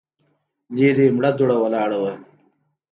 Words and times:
ليرې 0.75 1.07
مړه 1.15 1.31
دوړه 1.37 1.55
ولاړه 1.59 1.97
وه. 2.03 2.13